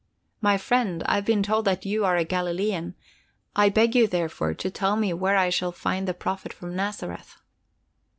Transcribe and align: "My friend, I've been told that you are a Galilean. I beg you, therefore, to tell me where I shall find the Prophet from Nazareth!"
"My 0.41 0.57
friend, 0.57 1.03
I've 1.05 1.25
been 1.25 1.43
told 1.43 1.65
that 1.65 1.85
you 1.85 2.03
are 2.05 2.17
a 2.17 2.23
Galilean. 2.23 2.95
I 3.55 3.69
beg 3.69 3.93
you, 3.93 4.07
therefore, 4.07 4.55
to 4.55 4.71
tell 4.71 4.95
me 4.95 5.13
where 5.13 5.37
I 5.37 5.51
shall 5.51 5.71
find 5.71 6.07
the 6.07 6.15
Prophet 6.15 6.51
from 6.51 6.75
Nazareth!" 6.75 7.37